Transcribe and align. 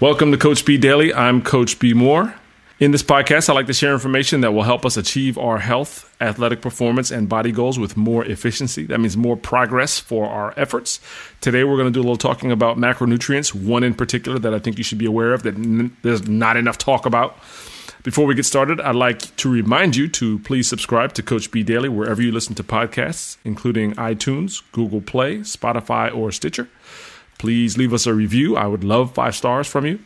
Welcome 0.00 0.32
to 0.32 0.38
Coach 0.38 0.64
B 0.64 0.78
Daily. 0.78 1.12
I'm 1.12 1.42
Coach 1.42 1.78
B 1.78 1.92
Moore. 1.92 2.34
In 2.78 2.90
this 2.90 3.02
podcast, 3.02 3.50
I 3.50 3.52
like 3.52 3.66
to 3.66 3.74
share 3.74 3.92
information 3.92 4.40
that 4.40 4.52
will 4.52 4.62
help 4.62 4.86
us 4.86 4.96
achieve 4.96 5.36
our 5.36 5.58
health, 5.58 6.10
athletic 6.22 6.62
performance, 6.62 7.10
and 7.10 7.28
body 7.28 7.52
goals 7.52 7.78
with 7.78 7.98
more 7.98 8.24
efficiency. 8.24 8.86
That 8.86 8.98
means 8.98 9.18
more 9.18 9.36
progress 9.36 9.98
for 9.98 10.26
our 10.26 10.54
efforts. 10.56 11.00
Today, 11.42 11.64
we're 11.64 11.76
going 11.76 11.92
to 11.92 11.92
do 11.92 12.00
a 12.00 12.08
little 12.08 12.16
talking 12.16 12.50
about 12.50 12.78
macronutrients, 12.78 13.54
one 13.54 13.84
in 13.84 13.92
particular 13.92 14.38
that 14.38 14.54
I 14.54 14.58
think 14.58 14.78
you 14.78 14.84
should 14.84 14.96
be 14.96 15.04
aware 15.04 15.34
of 15.34 15.42
that 15.42 15.56
n- 15.56 15.94
there's 16.00 16.26
not 16.26 16.56
enough 16.56 16.78
talk 16.78 17.04
about. 17.04 17.36
Before 18.02 18.24
we 18.24 18.34
get 18.34 18.46
started, 18.46 18.80
I'd 18.80 18.94
like 18.94 19.36
to 19.36 19.52
remind 19.52 19.96
you 19.96 20.08
to 20.08 20.38
please 20.38 20.66
subscribe 20.66 21.12
to 21.12 21.22
Coach 21.22 21.50
B 21.50 21.62
Daily 21.62 21.90
wherever 21.90 22.22
you 22.22 22.32
listen 22.32 22.54
to 22.54 22.64
podcasts, 22.64 23.36
including 23.44 23.92
iTunes, 23.96 24.62
Google 24.72 25.02
Play, 25.02 25.40
Spotify, 25.40 26.14
or 26.14 26.32
Stitcher. 26.32 26.70
Please 27.40 27.78
leave 27.78 27.94
us 27.94 28.06
a 28.06 28.12
review. 28.12 28.54
I 28.54 28.66
would 28.66 28.84
love 28.84 29.14
five 29.14 29.34
stars 29.34 29.66
from 29.66 29.86
you. 29.86 29.98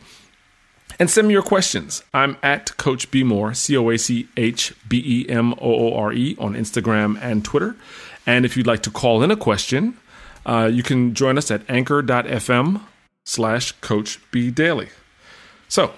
And 0.97 1.09
send 1.09 1.27
me 1.27 1.33
your 1.33 1.43
questions. 1.43 2.01
I'm 2.13 2.37
at 2.41 2.77
Coach 2.77 3.11
B 3.11 3.25
Moore, 3.25 3.53
C 3.53 3.75
O 3.75 3.89
A 3.89 3.97
C 3.97 4.29
H 4.37 4.73
B 4.87 5.03
E 5.05 5.29
M 5.29 5.51
O 5.55 5.57
O 5.59 5.97
R 5.97 6.13
E, 6.13 6.37
on 6.39 6.53
Instagram 6.53 7.19
and 7.21 7.43
Twitter. 7.43 7.75
And 8.25 8.45
if 8.45 8.55
you'd 8.55 8.67
like 8.67 8.83
to 8.83 8.89
call 8.89 9.21
in 9.21 9.31
a 9.31 9.35
question, 9.35 9.97
uh, 10.45 10.69
you 10.71 10.81
can 10.81 11.13
join 11.13 11.37
us 11.37 11.51
at 11.51 11.69
anchor.fm 11.69 12.79
slash 13.25 13.73
Coach 13.81 14.21
B 14.31 14.49
Daily. 14.49 14.87
So, 15.67 15.91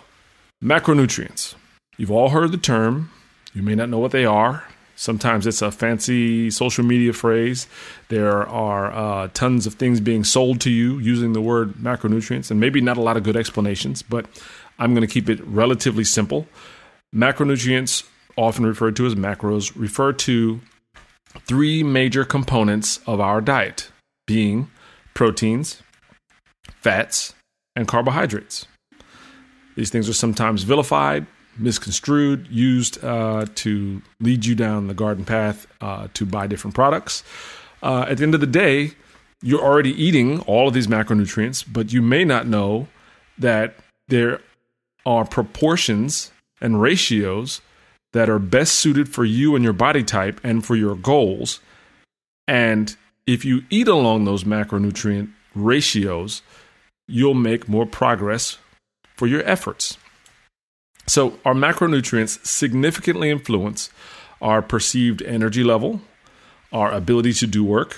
macronutrients. 0.64 1.54
You've 1.98 2.10
all 2.10 2.30
heard 2.30 2.52
the 2.52 2.58
term. 2.58 3.12
You 3.54 3.62
may 3.62 3.76
not 3.76 3.90
know 3.90 4.00
what 4.00 4.12
they 4.12 4.26
are. 4.26 4.64
Sometimes 5.00 5.46
it's 5.46 5.62
a 5.62 5.72
fancy 5.72 6.50
social 6.50 6.84
media 6.84 7.14
phrase. 7.14 7.68
There 8.10 8.48
are 8.50 8.92
uh, 8.92 9.28
tons 9.32 9.68
of 9.68 9.76
things 9.76 10.02
being 10.02 10.24
sold 10.24 10.60
to 10.62 10.72
you 10.72 10.98
using 10.98 11.34
the 11.34 11.42
word 11.42 11.76
macronutrients, 11.76 12.50
and 12.50 12.60
maybe 12.60 12.82
not 12.82 12.98
a 12.98 13.02
lot 13.02 13.16
of 13.16 13.22
good 13.22 13.38
explanations, 13.38 14.02
but 14.02 14.26
I'm 14.80 14.96
going 14.96 15.08
to 15.08 15.14
keep 15.14 15.30
it 15.30 15.40
relatively 15.46 16.04
simple. 16.04 16.48
Macronutrients, 17.16 18.08
often 18.36 18.66
referred 18.66 18.96
to 18.96 19.06
as 19.06 19.14
macros, 19.14 19.72
refer 19.76 20.14
to 20.14 20.62
three 21.46 21.84
major 21.84 22.26
components 22.26 23.00
of 23.06 23.20
our 23.20 23.40
diet, 23.40 23.92
being 24.26 24.68
proteins, 25.14 25.84
fats, 26.82 27.36
and 27.76 27.88
carbohydrates. 27.88 28.66
These 29.76 29.92
things 29.92 30.10
are 30.10 30.14
sometimes 30.14 30.64
vilified, 30.64 31.28
misconstrued, 31.60 32.48
used 32.48 33.04
uh, 33.04 33.46
to 33.56 34.02
lead 34.20 34.46
you 34.46 34.56
down 34.56 34.88
the 34.88 34.94
garden 34.94 35.26
path 35.26 35.68
uh, 35.82 36.08
to 36.14 36.26
buy 36.26 36.48
different 36.48 36.76
products. 36.76 37.24
Uh, 37.84 38.06
at 38.10 38.18
the 38.18 38.24
end 38.24 38.34
of 38.34 38.42
the 38.42 38.48
day, 38.48 38.92
you're 39.42 39.62
already 39.62 39.92
eating 40.02 40.40
all 40.42 40.68
of 40.68 40.74
these 40.74 40.88
macronutrients, 40.88 41.64
but 41.68 41.94
you 41.94 42.02
may 42.02 42.24
not 42.26 42.48
know 42.48 42.88
that 43.38 43.76
there 44.08 44.42
are 45.06 45.26
proportions 45.26 46.32
and 46.60 46.82
ratios 46.82 47.62
that 48.14 48.30
are 48.30 48.40
best 48.40 48.76
suited 48.76 49.08
for 49.08 49.26
you 49.26 49.56
and 49.56 49.64
your 49.64 49.74
body 49.74 50.04
type 50.04 50.40
and 50.44 50.66
for 50.66 50.76
your 50.76 50.96
goals. 50.96 51.60
And 52.48 52.96
if 53.28 53.46
you 53.46 53.64
eat 53.70 53.88
along 53.88 54.26
those 54.26 54.44
macronutrient 54.44 55.32
ratios, 55.54 56.42
you'll 57.08 57.34
make 57.34 57.68
more 57.68 57.86
progress 57.86 58.58
for 59.16 59.28
your 59.28 59.44
efforts. 59.44 59.98
So, 61.08 61.40
our 61.46 61.54
macronutrients 61.54 62.46
significantly 62.46 63.30
influence 63.30 63.90
our 64.42 64.62
perceived 64.62 65.22
energy 65.22 65.64
level, 65.64 66.02
our 66.74 66.92
ability 66.92 67.34
to 67.34 67.48
do 67.48 67.64
work, 67.64 67.98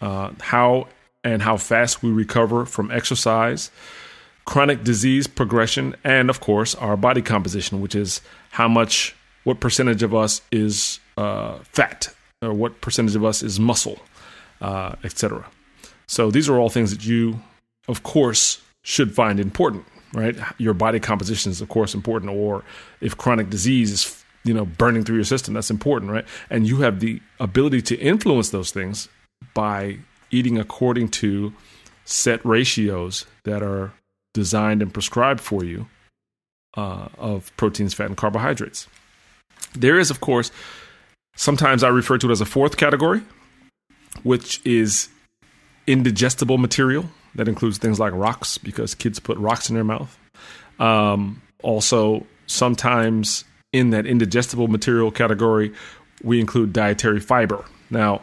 uh, 0.00 0.32
how 0.40 0.88
and 1.22 1.42
how 1.42 1.56
fast 1.56 2.02
we 2.02 2.10
recover 2.10 2.66
from 2.66 2.90
exercise, 2.90 3.70
chronic 4.44 4.82
disease 4.82 5.28
progression, 5.28 5.94
and 6.02 6.28
of 6.28 6.40
course, 6.40 6.74
our 6.74 6.96
body 6.96 7.22
composition, 7.22 7.80
which 7.80 7.94
is 7.94 8.20
how 8.50 8.66
much, 8.66 9.14
what 9.44 9.60
percentage 9.60 10.02
of 10.02 10.12
us 10.12 10.42
is 10.50 10.98
uh, 11.16 11.58
fat, 11.62 12.12
or 12.42 12.52
what 12.52 12.80
percentage 12.80 13.14
of 13.14 13.24
us 13.24 13.44
is 13.44 13.60
muscle, 13.60 14.00
uh, 14.60 14.96
etc. 15.04 15.46
So, 16.08 16.32
these 16.32 16.48
are 16.48 16.58
all 16.58 16.68
things 16.68 16.90
that 16.90 17.06
you, 17.06 17.40
of 17.86 18.02
course, 18.02 18.60
should 18.82 19.14
find 19.14 19.38
important 19.38 19.86
right? 20.14 20.36
Your 20.58 20.74
body 20.74 21.00
composition 21.00 21.50
is, 21.50 21.60
of 21.60 21.68
course, 21.68 21.94
important. 21.94 22.32
Or 22.32 22.64
if 23.00 23.16
chronic 23.16 23.50
disease 23.50 23.90
is, 23.90 24.24
you 24.44 24.54
know, 24.54 24.64
burning 24.64 25.04
through 25.04 25.16
your 25.16 25.24
system, 25.24 25.54
that's 25.54 25.70
important, 25.70 26.10
right? 26.10 26.24
And 26.48 26.66
you 26.66 26.78
have 26.78 27.00
the 27.00 27.20
ability 27.40 27.82
to 27.82 27.98
influence 27.98 28.50
those 28.50 28.70
things 28.70 29.08
by 29.52 29.98
eating 30.30 30.58
according 30.58 31.08
to 31.08 31.52
set 32.04 32.44
ratios 32.44 33.26
that 33.44 33.62
are 33.62 33.92
designed 34.32 34.82
and 34.82 34.92
prescribed 34.92 35.40
for 35.40 35.64
you 35.64 35.86
uh, 36.76 37.08
of 37.18 37.54
proteins, 37.56 37.94
fat, 37.94 38.06
and 38.06 38.16
carbohydrates. 38.16 38.86
There 39.74 39.98
is, 39.98 40.10
of 40.10 40.20
course, 40.20 40.50
sometimes 41.36 41.82
I 41.82 41.88
refer 41.88 42.18
to 42.18 42.28
it 42.28 42.32
as 42.32 42.40
a 42.40 42.46
fourth 42.46 42.76
category, 42.76 43.22
which 44.22 44.60
is 44.64 45.08
indigestible 45.86 46.58
material 46.58 47.10
that 47.34 47.48
includes 47.48 47.78
things 47.78 47.98
like 47.98 48.12
rocks 48.12 48.58
because 48.58 48.94
kids 48.94 49.18
put 49.18 49.36
rocks 49.38 49.68
in 49.68 49.74
their 49.74 49.84
mouth. 49.84 50.18
Um, 50.78 51.42
also, 51.62 52.26
sometimes 52.46 53.44
in 53.72 53.90
that 53.90 54.06
indigestible 54.06 54.68
material 54.68 55.10
category, 55.10 55.72
we 56.22 56.40
include 56.40 56.72
dietary 56.72 57.20
fiber. 57.20 57.64
Now, 57.90 58.22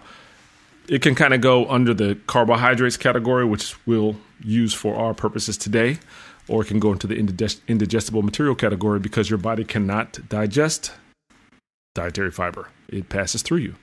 it 0.88 1.01
can 1.01 1.16
kind 1.16 1.33
of 1.33 1.41
go 1.41 1.69
under 1.69 1.94
the 1.94 2.16
carbohydrates 2.27 2.97
category, 2.97 3.45
which 3.45 3.75
we'll 3.85 4.16
use 4.44 4.73
for 4.73 4.95
our 4.95 5.13
purposes 5.13 5.57
today, 5.57 5.99
or 6.47 6.63
it 6.63 6.67
can 6.67 6.79
go 6.79 6.91
into 6.91 7.07
the 7.07 7.16
indigestible 7.67 8.22
material 8.22 8.55
category 8.55 8.99
because 8.99 9.29
your 9.29 9.38
body 9.38 9.63
cannot 9.63 10.19
digest 10.29 10.91
dietary 11.93 12.31
fiber. 12.31 12.69
It 12.89 13.09
passes 13.09 13.41
through 13.41 13.59
you, 13.59 13.75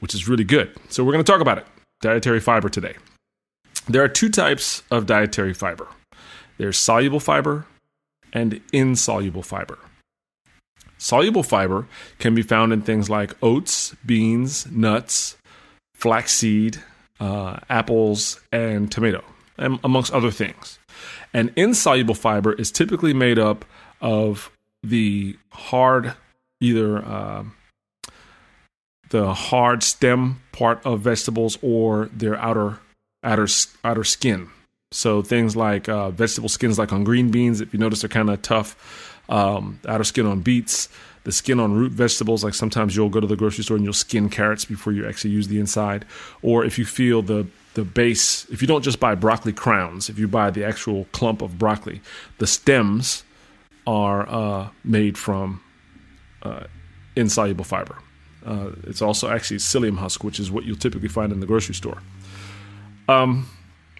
which 0.00 0.14
is 0.14 0.28
really 0.28 0.44
good. 0.44 0.74
So, 0.88 1.04
we're 1.04 1.12
going 1.12 1.24
to 1.24 1.30
talk 1.30 1.40
about 1.40 1.58
it 1.58 1.66
dietary 2.00 2.40
fiber 2.40 2.68
today. 2.68 2.94
There 3.88 4.02
are 4.02 4.08
two 4.08 4.28
types 4.28 4.82
of 4.90 5.06
dietary 5.06 5.54
fiber 5.54 5.88
there's 6.58 6.78
soluble 6.78 7.20
fiber 7.20 7.66
and 8.32 8.60
insoluble 8.72 9.42
fiber. 9.42 9.78
Soluble 10.98 11.42
fiber 11.42 11.88
can 12.18 12.34
be 12.34 12.42
found 12.42 12.72
in 12.72 12.82
things 12.82 13.10
like 13.10 13.34
oats, 13.42 13.96
beans, 14.06 14.70
nuts, 14.70 15.36
flaxseed, 15.94 16.78
uh, 17.18 17.58
apples, 17.68 18.40
and 18.52 18.92
tomato, 18.92 19.24
amongst 19.58 20.12
other 20.12 20.30
things. 20.30 20.78
And 21.34 21.52
insoluble 21.56 22.14
fiber 22.14 22.52
is 22.52 22.70
typically 22.70 23.12
made 23.12 23.38
up 23.38 23.64
of 24.00 24.50
the 24.84 25.36
hard, 25.50 26.14
either 26.60 27.04
uh, 27.04 27.44
the 29.10 29.34
hard 29.34 29.82
stem 29.82 30.40
part 30.52 30.80
of 30.86 31.00
vegetables 31.00 31.58
or 31.62 32.06
their 32.12 32.36
outer 32.36 32.78
outer 33.22 33.48
outer 33.84 34.04
skin. 34.04 34.48
So 34.90 35.22
things 35.22 35.56
like 35.56 35.88
uh, 35.88 36.10
vegetable 36.10 36.48
skins, 36.48 36.78
like 36.78 36.92
on 36.92 37.04
green 37.04 37.30
beans, 37.30 37.60
if 37.60 37.72
you 37.72 37.78
notice, 37.78 38.02
they're 38.02 38.08
kind 38.08 38.30
of 38.30 38.42
tough. 38.42 39.08
Um, 39.28 39.80
outer 39.88 40.04
skin 40.04 40.26
on 40.26 40.40
beets, 40.40 40.88
the 41.24 41.32
skin 41.32 41.58
on 41.60 41.72
root 41.72 41.92
vegetables. 41.92 42.44
Like 42.44 42.54
sometimes 42.54 42.94
you'll 42.94 43.08
go 43.08 43.20
to 43.20 43.26
the 43.26 43.36
grocery 43.36 43.64
store 43.64 43.76
and 43.76 43.84
you'll 43.84 43.94
skin 43.94 44.28
carrots 44.28 44.64
before 44.64 44.92
you 44.92 45.08
actually 45.08 45.30
use 45.30 45.48
the 45.48 45.58
inside. 45.58 46.04
Or 46.42 46.64
if 46.64 46.78
you 46.78 46.84
feel 46.84 47.22
the 47.22 47.46
the 47.74 47.84
base, 47.84 48.44
if 48.50 48.60
you 48.60 48.68
don't 48.68 48.82
just 48.82 49.00
buy 49.00 49.14
broccoli 49.14 49.52
crowns, 49.52 50.10
if 50.10 50.18
you 50.18 50.28
buy 50.28 50.50
the 50.50 50.62
actual 50.62 51.06
clump 51.12 51.40
of 51.40 51.58
broccoli, 51.58 52.02
the 52.36 52.46
stems 52.46 53.24
are 53.86 54.28
uh, 54.28 54.68
made 54.84 55.16
from 55.16 55.62
uh, 56.42 56.64
insoluble 57.16 57.64
fiber. 57.64 57.96
Uh, 58.44 58.72
it's 58.84 59.00
also 59.00 59.30
actually 59.30 59.56
psyllium 59.56 59.96
husk, 59.96 60.22
which 60.22 60.38
is 60.38 60.50
what 60.50 60.64
you'll 60.64 60.76
typically 60.76 61.08
find 61.08 61.32
in 61.32 61.40
the 61.40 61.46
grocery 61.46 61.74
store. 61.74 61.98
Um, 63.12 63.48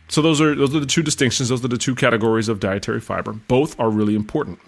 so 0.09 0.21
those 0.21 0.41
are 0.41 0.55
those 0.55 0.75
are 0.75 0.81
the 0.81 0.87
two 0.87 1.03
distinctions. 1.03 1.49
Those 1.49 1.65
are 1.65 1.69
the 1.69 1.79
two 1.79 1.95
categories 1.95 2.49
of 2.49 2.61
dietary 2.61 3.01
fiber. 3.01 3.33
Both 3.33 3.79
are 3.81 3.91
really 3.91 4.15
important. 4.15 4.59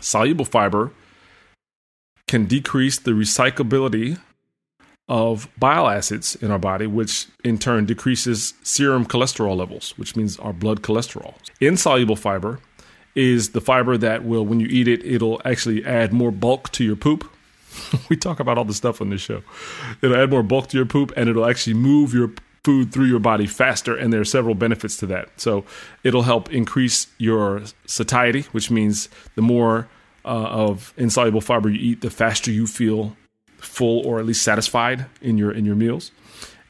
Soluble 0.00 0.44
fiber 0.44 0.92
can 2.26 2.46
decrease 2.46 2.98
the 2.98 3.12
recyclability 3.12 4.18
of 5.08 5.48
bile 5.58 5.88
acids 5.88 6.34
in 6.36 6.50
our 6.50 6.58
body, 6.58 6.86
which 6.86 7.26
in 7.44 7.58
turn 7.58 7.84
decreases 7.84 8.54
serum 8.62 9.04
cholesterol 9.04 9.56
levels, 9.56 9.92
which 9.98 10.16
means 10.16 10.38
our 10.38 10.52
blood 10.52 10.82
cholesterol. 10.82 11.34
Insoluble 11.60 12.16
fiber 12.16 12.60
is 13.14 13.50
the 13.50 13.60
fiber 13.60 13.96
that 13.98 14.24
will, 14.24 14.44
when 14.44 14.60
you 14.60 14.66
eat 14.68 14.88
it, 14.88 15.04
it'll 15.04 15.40
actually 15.44 15.84
add 15.84 16.12
more 16.12 16.30
bulk 16.30 16.70
to 16.72 16.84
your 16.84 16.96
poop. 16.96 17.30
we 18.08 18.16
talk 18.16 18.40
about 18.40 18.56
all 18.56 18.64
the 18.64 18.74
stuff 18.74 19.00
on 19.00 19.10
this 19.10 19.20
show. 19.20 19.42
It'll 20.00 20.16
add 20.16 20.30
more 20.30 20.42
bulk 20.42 20.68
to 20.68 20.76
your 20.76 20.86
poop 20.86 21.12
and 21.16 21.28
it'll 21.28 21.46
actually 21.46 21.74
move 21.74 22.14
your 22.14 22.32
food 22.64 22.92
through 22.92 23.04
your 23.04 23.20
body 23.20 23.46
faster, 23.46 23.94
and 23.94 24.12
there 24.12 24.20
are 24.20 24.24
several 24.24 24.54
benefits 24.54 24.96
to 24.96 25.06
that. 25.06 25.28
So 25.36 25.64
it'll 26.02 26.22
help 26.22 26.50
increase 26.50 27.06
your 27.18 27.62
satiety, 27.86 28.42
which 28.52 28.70
means 28.70 29.08
the 29.34 29.42
more 29.42 29.86
uh, 30.24 30.28
of 30.28 30.94
insoluble 30.96 31.42
fiber 31.42 31.68
you 31.68 31.92
eat, 31.92 32.00
the 32.00 32.10
faster 32.10 32.50
you 32.50 32.66
feel 32.66 33.16
full 33.58 34.06
or 34.06 34.18
at 34.18 34.26
least 34.26 34.42
satisfied 34.42 35.06
in 35.20 35.38
your 35.38 35.52
in 35.52 35.64
your 35.64 35.76
meals. 35.76 36.10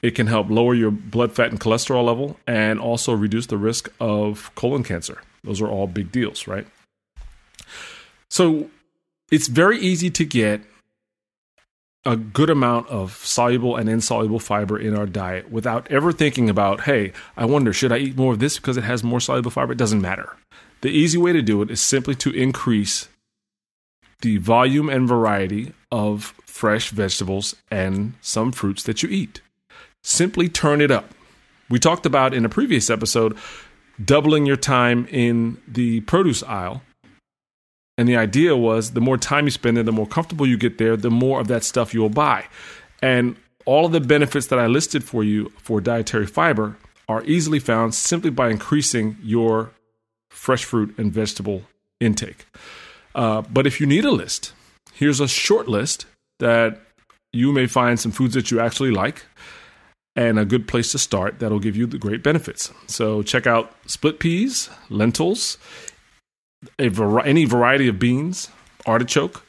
It 0.03 0.15
can 0.15 0.27
help 0.27 0.51
lower 0.51 0.75
your 0.75 0.91
blood 0.91 1.33
fat 1.33 1.51
and 1.51 1.59
cholesterol 1.59 2.05
level, 2.05 2.37
and 2.47 2.79
also 2.79 3.15
reduce 3.15 3.47
the 3.47 3.57
risk 3.57 3.89
of 4.01 4.55
colon 4.55 4.83
cancer. 4.83 5.23
Those 5.45 5.63
are 5.63 5.69
all 5.69 5.87
big 5.87 6.13
deals, 6.13 6.47
right? 6.47 6.67
So 8.29 8.69
it's 9.31 9.49
very 9.49 9.79
easy 9.79 10.11
to 10.11 10.25
get 10.25 10.61
a 12.07 12.17
good 12.17 12.51
amount 12.51 12.89
of 12.89 13.13
soluble 13.13 13.77
and 13.77 13.89
insoluble 13.89 14.39
fiber 14.39 14.79
in 14.79 14.95
our 14.97 15.07
diet 15.07 15.51
without 15.51 15.91
ever 15.91 16.13
thinking 16.13 16.51
about, 16.51 16.83
hey, 16.83 17.13
I 17.37 17.47
wonder, 17.47 17.73
should 17.73 17.93
I 17.93 17.99
eat 17.99 18.17
more 18.17 18.33
of 18.33 18.39
this 18.39 18.57
because 18.59 18.77
it 18.77 18.85
has 18.85 19.03
more 19.03 19.21
soluble 19.21 19.51
fiber? 19.51 19.73
It 19.73 19.79
doesn't 19.79 20.03
matter. 20.03 20.37
The 20.83 20.91
easy 20.91 21.17
way 21.17 21.33
to 21.33 21.41
do 21.41 21.63
it 21.63 21.71
is 21.71 21.81
simply 21.81 22.15
to 22.17 22.31
increase 22.31 23.09
the 24.21 24.37
volume 24.37 24.89
and 24.89 25.09
variety 25.09 25.73
of 25.91 26.35
fresh 26.45 26.91
vegetables 26.91 27.57
and 27.71 28.15
some 28.21 28.53
fruits 28.53 28.83
that 28.83 29.03
you 29.03 29.09
eat. 29.09 29.41
Simply 30.03 30.49
turn 30.49 30.81
it 30.81 30.91
up. 30.91 31.15
We 31.71 31.79
talked 31.79 32.05
about 32.05 32.35
in 32.35 32.45
a 32.45 32.51
previous 32.51 32.91
episode 32.91 33.37
doubling 34.03 34.45
your 34.45 34.57
time 34.57 35.07
in 35.11 35.59
the 35.67 36.01
produce 36.03 36.43
aisle 36.43 36.83
and 37.97 38.09
the 38.09 38.17
idea 38.17 38.57
was 38.57 38.93
the 38.93 39.01
more 39.01 39.17
time 39.17 39.45
you 39.45 39.51
spend 39.51 39.77
there, 39.77 39.85
the 39.85 39.93
more 39.93 40.07
comfortable 40.07 40.47
you 40.47 40.57
get 40.57 40.79
there, 40.79 40.97
the 40.97 41.11
more 41.11 41.41
of 41.41 41.49
that 41.49 41.65
stuff 41.65 41.95
you'll 41.95 42.09
buy. 42.09 42.45
And 43.03 43.37
all 43.67 43.87
of 43.87 43.93
the 43.93 44.01
benefits 44.01 44.49
that 44.49 44.59
I 44.59 44.67
listed 44.67 45.05
for 45.05 45.23
you 45.25 45.51
for 45.59 45.81
dietary 45.81 46.27
fiber 46.27 46.77
are 47.09 47.23
easily 47.25 47.59
found 47.59 47.95
simply 47.95 48.31
by 48.31 48.51
increasing 48.51 49.17
your 49.23 49.71
fresh 50.31 50.65
fruit 50.65 50.95
and 50.99 51.13
vegetable 51.13 51.63
intake. 52.01 52.47
Uh, 53.15 53.43
but 53.43 53.67
if 53.67 53.81
you 53.81 53.87
need 53.87 54.05
a 54.05 54.11
list, 54.11 54.53
here's 54.93 55.21
a 55.21 55.29
short 55.29 55.69
list 55.69 56.07
that 56.41 56.81
you 57.33 57.53
may 57.53 57.67
find 57.67 58.01
some 58.01 58.13
foods 58.13 58.35
that 58.35 58.51
you 58.51 58.61
actually 58.61 58.91
like 58.91 59.25
and 60.17 60.39
a 60.39 60.45
good 60.45 60.69
place 60.69 60.93
to 60.93 60.99
start 60.99 61.39
that'll 61.39 61.59
give 61.59 61.77
you 61.77 61.87
the 61.87 61.99
great 61.99 62.23
benefits. 62.23 62.73
So 62.87 63.23
check 63.23 63.47
out 63.47 63.73
split 63.87 64.21
peas, 64.21 64.71
lentils, 64.89 65.59
a 66.79 66.89
var- 66.89 67.25
any 67.25 67.45
variety 67.45 67.89
of 67.89 67.99
beans, 67.99 68.49
artichoke, 68.87 69.45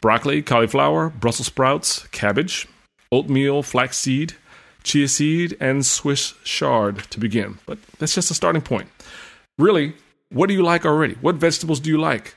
broccoli, 0.00 0.42
cauliflower, 0.42 1.10
Brussels 1.10 1.46
sprouts, 1.46 2.06
cabbage, 2.08 2.68
oatmeal, 3.10 3.62
flaxseed, 3.62 4.34
chia 4.82 5.08
seed, 5.08 5.56
and 5.60 5.84
Swiss 5.84 6.34
chard 6.44 6.98
to 7.10 7.18
begin. 7.20 7.58
But 7.66 7.78
that's 7.98 8.14
just 8.14 8.30
a 8.30 8.34
starting 8.34 8.62
point. 8.62 8.88
Really, 9.58 9.94
what 10.30 10.48
do 10.48 10.54
you 10.54 10.62
like 10.62 10.84
already? 10.84 11.14
What 11.20 11.36
vegetables 11.36 11.80
do 11.80 11.90
you 11.90 11.98
like? 11.98 12.34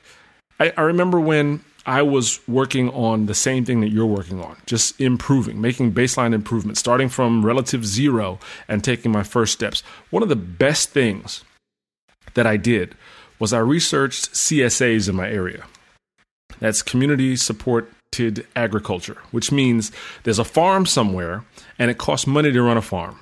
I, 0.60 0.74
I 0.78 0.82
remember 0.82 1.20
when 1.20 1.64
I 1.86 2.02
was 2.02 2.40
working 2.48 2.90
on 2.90 3.26
the 3.26 3.34
same 3.34 3.66
thing 3.66 3.82
that 3.82 3.90
you're 3.90 4.06
working 4.06 4.44
on, 4.44 4.58
just 4.66 5.00
improving, 5.02 5.60
making 5.60 5.94
baseline 5.94 6.34
improvements, 6.34 6.80
starting 6.80 7.10
from 7.10 7.46
relative 7.46 7.86
zero 7.86 8.40
and 8.68 8.84
taking 8.84 9.12
my 9.12 9.24
first 9.24 9.54
steps. 9.54 9.82
One 10.10 10.22
of 10.22 10.30
the 10.30 10.36
best 10.36 10.90
things 10.90 11.44
that 12.36 12.46
I 12.46 12.58
did 12.58 12.96
was 13.40 13.54
I 13.54 13.60
researched 13.60 14.34
CSAs 14.34 15.10
in 15.10 15.16
my 15.16 15.30
area. 15.30 15.66
That's 16.60 16.82
community 16.82 17.36
supported 17.36 18.46
agriculture, 18.56 19.18
which 19.32 19.52
means 19.52 19.92
there's 20.24 20.40
a 20.40 20.44
farm 20.44 20.86
somewhere 20.86 21.44
and 21.78 21.90
it 21.90 21.98
costs 21.98 22.28
money 22.28 22.52
to 22.52 22.62
run 22.62 22.78
a 22.78 22.82
farm. 22.82 23.20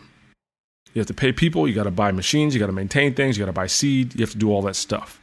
You 0.93 0.99
have 0.99 1.07
to 1.07 1.13
pay 1.13 1.31
people, 1.31 1.67
you 1.67 1.75
got 1.75 1.83
to 1.83 1.91
buy 1.91 2.11
machines, 2.11 2.55
you 2.55 2.59
got 2.59 2.67
to 2.67 2.71
maintain 2.71 3.13
things, 3.13 3.37
you 3.37 3.41
got 3.43 3.49
to 3.49 3.53
buy 3.53 3.67
seed, 3.67 4.15
you 4.15 4.21
have 4.21 4.31
to 4.31 4.37
do 4.37 4.51
all 4.51 4.63
that 4.63 4.75
stuff. 4.75 5.21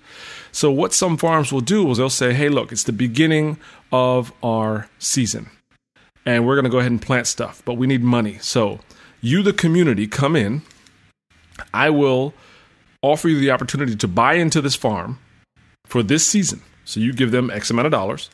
So, 0.52 0.70
what 0.70 0.92
some 0.92 1.16
farms 1.16 1.52
will 1.52 1.62
do 1.62 1.90
is 1.90 1.98
they'll 1.98 2.08
say, 2.08 2.32
hey, 2.32 2.48
look, 2.48 2.70
it's 2.70 2.84
the 2.84 2.92
beginning 2.92 3.58
of 3.90 4.32
our 4.40 4.88
season 5.00 5.50
and 6.26 6.46
we're 6.46 6.54
going 6.54 6.64
to 6.64 6.70
go 6.70 6.78
ahead 6.78 6.92
and 6.92 7.02
plant 7.02 7.26
stuff, 7.26 7.62
but 7.64 7.74
we 7.74 7.86
need 7.86 8.02
money. 8.02 8.38
So, 8.40 8.80
you, 9.20 9.42
the 9.42 9.52
community, 9.52 10.06
come 10.06 10.36
in. 10.36 10.62
I 11.72 11.90
will 11.90 12.34
offer 13.04 13.28
you 13.28 13.38
the 13.38 13.50
opportunity 13.50 13.94
to 13.94 14.08
buy 14.08 14.34
into 14.34 14.60
this 14.60 14.74
farm 14.74 15.18
for 15.86 16.02
this 16.02 16.26
season. 16.26 16.62
So 16.84 17.00
you 17.00 17.12
give 17.12 17.30
them 17.30 17.50
X 17.50 17.70
amount 17.70 17.86
of 17.86 17.92
dollars. 17.92 18.30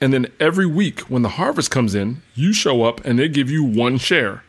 And 0.00 0.12
then 0.12 0.26
every 0.38 0.66
week 0.66 1.00
when 1.02 1.22
the 1.22 1.30
harvest 1.30 1.70
comes 1.70 1.94
in, 1.94 2.22
you 2.34 2.52
show 2.52 2.84
up 2.84 3.04
and 3.04 3.18
they 3.18 3.28
give 3.28 3.50
you 3.50 3.64
one 3.64 3.98
share 3.98 4.42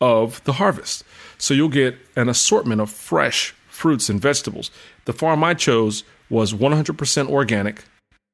of 0.00 0.42
the 0.44 0.54
harvest. 0.54 1.04
So 1.38 1.54
you'll 1.54 1.68
get 1.68 1.96
an 2.16 2.28
assortment 2.28 2.80
of 2.80 2.90
fresh 2.90 3.54
fruits 3.68 4.08
and 4.08 4.20
vegetables. 4.20 4.70
The 5.04 5.12
farm 5.12 5.44
I 5.44 5.54
chose 5.54 6.04
was 6.30 6.52
100% 6.52 7.28
organic. 7.28 7.84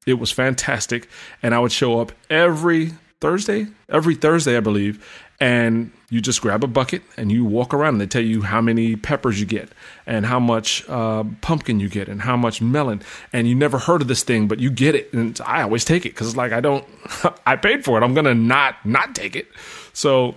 It 0.05 0.15
was 0.15 0.31
fantastic. 0.31 1.09
And 1.43 1.53
I 1.53 1.59
would 1.59 1.71
show 1.71 1.99
up 1.99 2.11
every 2.29 2.91
Thursday, 3.19 3.67
every 3.89 4.15
Thursday, 4.15 4.57
I 4.57 4.61
believe, 4.61 5.05
and 5.39 5.91
you 6.11 6.21
just 6.21 6.41
grab 6.41 6.63
a 6.63 6.67
bucket 6.67 7.01
and 7.17 7.31
you 7.31 7.43
walk 7.43 7.73
around 7.73 7.95
and 7.95 8.01
they 8.01 8.05
tell 8.05 8.21
you 8.21 8.41
how 8.41 8.61
many 8.61 8.95
peppers 8.95 9.39
you 9.39 9.45
get 9.47 9.69
and 10.05 10.25
how 10.25 10.39
much 10.39 10.87
uh, 10.89 11.23
pumpkin 11.39 11.79
you 11.79 11.89
get 11.89 12.07
and 12.07 12.21
how 12.21 12.37
much 12.37 12.61
melon 12.61 13.01
and 13.33 13.47
you 13.47 13.55
never 13.55 13.79
heard 13.79 14.01
of 14.01 14.07
this 14.07 14.21
thing 14.21 14.47
but 14.47 14.59
you 14.59 14.69
get 14.69 14.93
it 14.93 15.11
and 15.13 15.39
i 15.45 15.61
always 15.63 15.83
take 15.83 16.05
it 16.05 16.09
because 16.09 16.27
it's 16.27 16.37
like 16.37 16.51
i 16.51 16.59
don't 16.59 16.85
i 17.47 17.55
paid 17.55 17.83
for 17.83 17.97
it. 17.97 18.03
I'm 18.03 18.13
gonna 18.13 18.35
not 18.35 18.85
not 18.85 19.15
take 19.15 19.35
it. 19.35 19.47
So 19.93 20.35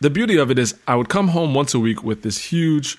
the 0.00 0.10
beauty 0.10 0.36
of 0.36 0.50
it 0.50 0.58
is 0.58 0.74
i 0.86 0.94
would 0.94 1.08
come 1.08 1.28
home 1.28 1.54
once 1.54 1.74
a 1.74 1.78
week 1.78 2.04
with 2.04 2.22
this 2.22 2.38
huge 2.38 2.98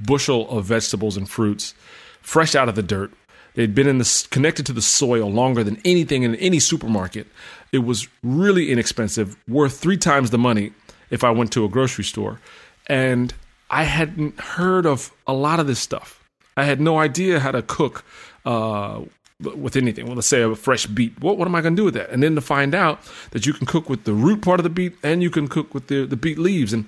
bushel 0.00 0.48
of 0.50 0.64
vegetables 0.64 1.16
and 1.16 1.28
fruits 1.28 1.74
fresh 2.22 2.54
out 2.54 2.68
of 2.68 2.76
the 2.76 2.82
dirt. 2.82 3.12
They'd 3.54 3.74
been 3.74 3.86
in 3.86 3.98
the, 3.98 4.26
connected 4.30 4.64
to 4.66 4.72
the 4.72 4.80
soil 4.80 5.30
longer 5.30 5.62
than 5.62 5.80
anything 5.84 6.22
in 6.22 6.34
any 6.36 6.58
supermarket. 6.58 7.26
It 7.70 7.80
was 7.80 8.08
really 8.22 8.70
inexpensive, 8.70 9.36
worth 9.46 9.78
three 9.78 9.98
times 9.98 10.30
the 10.30 10.38
money 10.38 10.72
if 11.12 11.22
I 11.22 11.30
went 11.30 11.52
to 11.52 11.64
a 11.64 11.68
grocery 11.68 12.04
store. 12.04 12.40
And 12.88 13.32
I 13.70 13.84
hadn't 13.84 14.40
heard 14.40 14.86
of 14.86 15.12
a 15.26 15.32
lot 15.32 15.60
of 15.60 15.68
this 15.68 15.78
stuff. 15.78 16.24
I 16.56 16.64
had 16.64 16.80
no 16.80 16.98
idea 16.98 17.38
how 17.38 17.52
to 17.52 17.62
cook 17.62 18.04
uh, 18.44 19.02
with 19.40 19.76
anything. 19.76 20.06
Well, 20.06 20.16
let's 20.16 20.26
say 20.26 20.42
a 20.42 20.54
fresh 20.54 20.86
beet. 20.86 21.20
What, 21.20 21.38
what 21.38 21.46
am 21.46 21.54
I 21.54 21.60
going 21.60 21.76
to 21.76 21.80
do 21.80 21.84
with 21.84 21.94
that? 21.94 22.10
And 22.10 22.22
then 22.22 22.34
to 22.34 22.40
find 22.40 22.74
out 22.74 22.98
that 23.30 23.46
you 23.46 23.52
can 23.52 23.66
cook 23.66 23.88
with 23.88 24.04
the 24.04 24.14
root 24.14 24.42
part 24.42 24.58
of 24.58 24.64
the 24.64 24.70
beet 24.70 24.94
and 25.02 25.22
you 25.22 25.30
can 25.30 25.48
cook 25.48 25.74
with 25.74 25.86
the, 25.86 26.06
the 26.06 26.16
beet 26.16 26.38
leaves. 26.38 26.72
And 26.72 26.86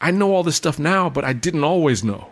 I 0.00 0.10
know 0.10 0.34
all 0.34 0.42
this 0.42 0.56
stuff 0.56 0.78
now, 0.78 1.08
but 1.08 1.24
I 1.24 1.32
didn't 1.32 1.64
always 1.64 2.02
know. 2.02 2.30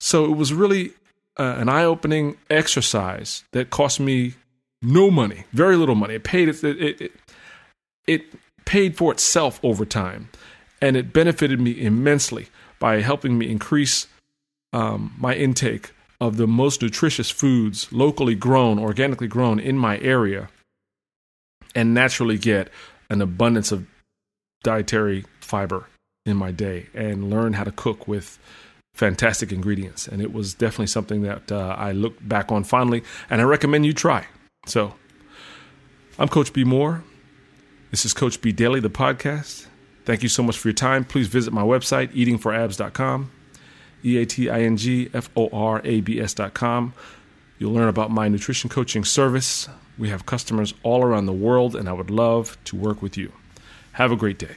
So 0.00 0.24
it 0.26 0.36
was 0.36 0.52
really 0.52 0.92
uh, 1.38 1.56
an 1.58 1.68
eye 1.68 1.84
opening 1.84 2.36
exercise 2.50 3.44
that 3.52 3.70
cost 3.70 4.00
me 4.00 4.34
no 4.80 5.10
money, 5.10 5.44
very 5.52 5.76
little 5.76 5.94
money. 5.94 6.14
It 6.14 6.24
paid 6.24 6.48
it, 6.48 6.62
it, 6.62 7.00
it, 7.00 7.12
it 8.06 8.22
paid 8.68 8.98
for 8.98 9.10
itself 9.10 9.58
over 9.62 9.86
time, 9.86 10.28
and 10.82 10.94
it 10.94 11.10
benefited 11.10 11.58
me 11.58 11.70
immensely 11.80 12.48
by 12.78 13.00
helping 13.00 13.38
me 13.38 13.50
increase 13.50 14.06
um, 14.74 15.14
my 15.16 15.34
intake 15.34 15.92
of 16.20 16.36
the 16.36 16.46
most 16.46 16.82
nutritious 16.82 17.30
foods, 17.30 17.90
locally 17.90 18.34
grown, 18.34 18.78
organically 18.78 19.26
grown 19.26 19.58
in 19.58 19.78
my 19.78 19.98
area, 20.00 20.50
and 21.74 21.94
naturally 21.94 22.36
get 22.36 22.68
an 23.08 23.22
abundance 23.22 23.72
of 23.72 23.86
dietary 24.62 25.24
fiber 25.40 25.86
in 26.26 26.36
my 26.36 26.50
day 26.50 26.88
and 26.92 27.30
learn 27.30 27.54
how 27.54 27.64
to 27.64 27.72
cook 27.72 28.06
with 28.06 28.38
fantastic 28.92 29.50
ingredients. 29.50 30.06
And 30.06 30.20
it 30.20 30.30
was 30.30 30.52
definitely 30.52 30.88
something 30.88 31.22
that 31.22 31.50
uh, 31.50 31.74
I 31.78 31.92
look 31.92 32.16
back 32.20 32.52
on 32.52 32.64
fondly, 32.64 33.02
and 33.30 33.40
I 33.40 33.44
recommend 33.44 33.86
you 33.86 33.94
try. 33.94 34.26
So, 34.66 34.92
I'm 36.18 36.28
Coach 36.28 36.52
B. 36.52 36.64
Moore. 36.64 37.02
This 37.90 38.04
is 38.04 38.12
Coach 38.12 38.42
B 38.42 38.52
Daily, 38.52 38.80
the 38.80 38.90
podcast. 38.90 39.66
Thank 40.04 40.22
you 40.22 40.28
so 40.28 40.42
much 40.42 40.58
for 40.58 40.68
your 40.68 40.74
time. 40.74 41.04
Please 41.04 41.26
visit 41.26 41.54
my 41.54 41.62
website, 41.62 42.12
eatingforabs.com, 42.12 43.30
E 44.04 44.18
A 44.18 44.26
T 44.26 44.50
I 44.50 44.60
N 44.60 44.76
G 44.76 45.08
F 45.14 45.30
O 45.34 45.48
R 45.50 45.80
A 45.84 46.02
B 46.02 46.20
S.com. 46.20 46.92
You'll 47.58 47.72
learn 47.72 47.88
about 47.88 48.10
my 48.10 48.28
nutrition 48.28 48.68
coaching 48.68 49.06
service. 49.06 49.70
We 49.96 50.10
have 50.10 50.26
customers 50.26 50.74
all 50.82 51.02
around 51.02 51.26
the 51.26 51.32
world, 51.32 51.74
and 51.74 51.88
I 51.88 51.94
would 51.94 52.10
love 52.10 52.58
to 52.64 52.76
work 52.76 53.00
with 53.00 53.16
you. 53.16 53.32
Have 53.92 54.12
a 54.12 54.16
great 54.16 54.38
day. 54.38 54.56